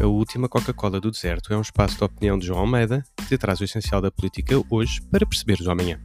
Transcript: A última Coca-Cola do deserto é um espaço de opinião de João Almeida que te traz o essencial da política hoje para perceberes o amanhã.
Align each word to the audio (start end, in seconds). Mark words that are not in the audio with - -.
A 0.00 0.06
última 0.06 0.48
Coca-Cola 0.48 0.98
do 0.98 1.10
deserto 1.10 1.52
é 1.52 1.56
um 1.58 1.60
espaço 1.60 1.98
de 1.98 2.04
opinião 2.04 2.38
de 2.38 2.46
João 2.46 2.60
Almeida 2.60 3.04
que 3.18 3.26
te 3.26 3.36
traz 3.36 3.60
o 3.60 3.64
essencial 3.64 4.00
da 4.00 4.10
política 4.10 4.54
hoje 4.70 4.98
para 5.02 5.26
perceberes 5.26 5.66
o 5.66 5.70
amanhã. 5.70 6.00